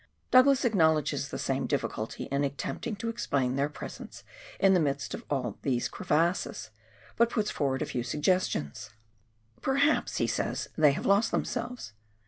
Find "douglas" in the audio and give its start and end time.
0.31-0.65